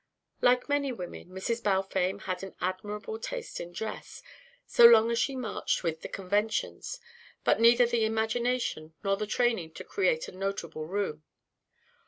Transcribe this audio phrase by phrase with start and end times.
[0.41, 1.61] Like many women, Mrs.
[1.61, 4.23] Balfame had an admirable taste in dress,
[4.65, 6.99] so long as she marched with the conventions,
[7.43, 11.21] but neither the imagination nor the training to create the notable room.